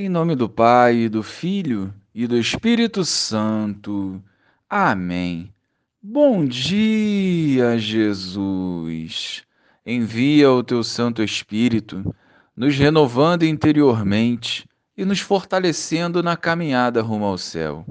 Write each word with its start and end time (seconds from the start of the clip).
Em 0.00 0.08
nome 0.08 0.36
do 0.36 0.48
Pai, 0.48 1.08
do 1.08 1.24
Filho 1.24 1.92
e 2.14 2.24
do 2.28 2.38
Espírito 2.38 3.04
Santo. 3.04 4.22
Amém. 4.70 5.52
Bom 6.00 6.46
dia, 6.46 7.76
Jesus. 7.76 9.42
Envia 9.84 10.52
o 10.52 10.62
teu 10.62 10.84
Santo 10.84 11.20
Espírito, 11.20 12.14
nos 12.56 12.76
renovando 12.76 13.42
interiormente 13.42 14.68
e 14.96 15.04
nos 15.04 15.18
fortalecendo 15.18 16.22
na 16.22 16.36
caminhada 16.36 17.02
rumo 17.02 17.24
ao 17.24 17.36
céu. 17.36 17.84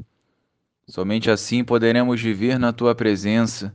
Somente 0.88 1.30
assim 1.30 1.62
poderemos 1.62 2.22
viver 2.22 2.58
na 2.58 2.72
tua 2.72 2.96
presença 2.96 3.70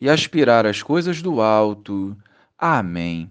e 0.00 0.08
aspirar 0.08 0.64
às 0.64 0.82
coisas 0.82 1.20
do 1.20 1.42
alto. 1.42 2.16
Amém. 2.56 3.30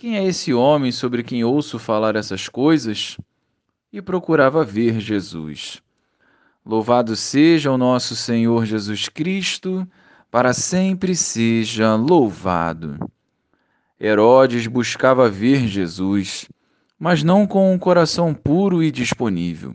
quem 0.00 0.16
é 0.16 0.24
esse 0.24 0.54
homem 0.54 0.90
sobre 0.90 1.22
quem 1.22 1.44
ouço 1.44 1.78
falar 1.78 2.16
essas 2.16 2.48
coisas? 2.48 3.18
E 3.92 4.00
procurava 4.00 4.64
ver 4.64 4.98
Jesus. 4.98 5.82
Louvado 6.64 7.14
seja 7.14 7.70
o 7.70 7.76
nosso 7.76 8.16
Senhor 8.16 8.64
Jesus 8.64 9.10
Cristo, 9.10 9.86
para 10.30 10.54
sempre 10.54 11.14
seja 11.14 11.96
louvado. 11.96 12.98
Herodes 14.00 14.66
buscava 14.66 15.28
ver 15.28 15.68
Jesus, 15.68 16.48
mas 16.98 17.22
não 17.22 17.46
com 17.46 17.70
um 17.70 17.78
coração 17.78 18.32
puro 18.32 18.82
e 18.82 18.90
disponível. 18.90 19.74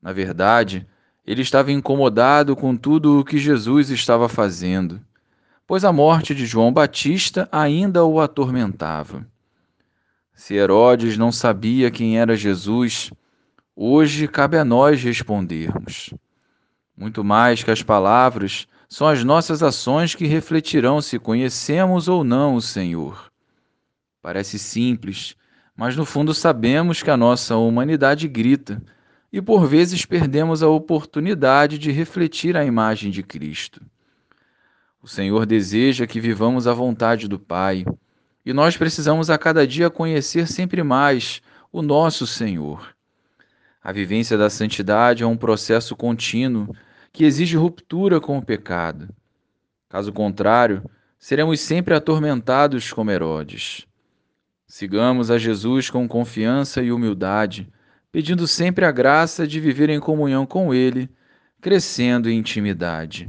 Na 0.00 0.12
verdade, 0.12 0.86
ele 1.26 1.42
estava 1.42 1.72
incomodado 1.72 2.54
com 2.54 2.76
tudo 2.76 3.18
o 3.18 3.24
que 3.24 3.38
Jesus 3.38 3.90
estava 3.90 4.28
fazendo 4.28 5.00
pois 5.66 5.84
a 5.84 5.92
morte 5.92 6.34
de 6.34 6.46
João 6.46 6.72
Batista 6.72 7.48
ainda 7.50 8.04
o 8.04 8.20
atormentava. 8.20 9.26
Se 10.34 10.54
Herodes 10.54 11.16
não 11.16 11.30
sabia 11.30 11.90
quem 11.90 12.18
era 12.18 12.36
Jesus, 12.36 13.10
hoje 13.74 14.28
cabe 14.28 14.58
a 14.58 14.64
nós 14.64 15.02
respondermos. 15.02 16.12
Muito 16.96 17.24
mais 17.24 17.62
que 17.62 17.70
as 17.70 17.82
palavras, 17.82 18.66
são 18.88 19.08
as 19.08 19.24
nossas 19.24 19.62
ações 19.62 20.14
que 20.14 20.26
refletirão 20.26 21.00
se 21.00 21.18
conhecemos 21.18 22.08
ou 22.08 22.22
não 22.22 22.54
o 22.54 22.60
Senhor. 22.60 23.32
Parece 24.22 24.58
simples, 24.58 25.34
mas 25.76 25.96
no 25.96 26.04
fundo 26.04 26.32
sabemos 26.32 27.02
que 27.02 27.10
a 27.10 27.16
nossa 27.16 27.56
humanidade 27.56 28.28
grita 28.28 28.82
e 29.32 29.42
por 29.42 29.66
vezes 29.66 30.06
perdemos 30.06 30.62
a 30.62 30.68
oportunidade 30.68 31.76
de 31.78 31.90
refletir 31.90 32.56
a 32.56 32.64
imagem 32.64 33.10
de 33.10 33.22
Cristo. 33.22 33.80
O 35.04 35.06
Senhor 35.06 35.44
deseja 35.44 36.06
que 36.06 36.18
vivamos 36.18 36.66
a 36.66 36.72
vontade 36.72 37.28
do 37.28 37.38
Pai, 37.38 37.84
e 38.42 38.54
nós 38.54 38.74
precisamos 38.74 39.28
a 39.28 39.36
cada 39.36 39.66
dia 39.66 39.90
conhecer 39.90 40.48
sempre 40.48 40.82
mais 40.82 41.42
o 41.70 41.82
nosso 41.82 42.26
Senhor. 42.26 42.96
A 43.82 43.92
vivência 43.92 44.38
da 44.38 44.48
santidade 44.48 45.22
é 45.22 45.26
um 45.26 45.36
processo 45.36 45.94
contínuo 45.94 46.74
que 47.12 47.22
exige 47.22 47.54
ruptura 47.54 48.18
com 48.18 48.38
o 48.38 48.42
pecado. 48.42 49.14
Caso 49.90 50.10
contrário, 50.10 50.82
seremos 51.18 51.60
sempre 51.60 51.92
atormentados 51.92 52.90
como 52.90 53.10
Herodes. 53.10 53.86
Sigamos 54.66 55.30
a 55.30 55.36
Jesus 55.36 55.90
com 55.90 56.08
confiança 56.08 56.82
e 56.82 56.90
humildade, 56.90 57.70
pedindo 58.10 58.48
sempre 58.48 58.86
a 58.86 58.90
graça 58.90 59.46
de 59.46 59.60
viver 59.60 59.90
em 59.90 60.00
comunhão 60.00 60.46
com 60.46 60.72
Ele, 60.72 61.10
crescendo 61.60 62.30
em 62.30 62.38
intimidade. 62.38 63.28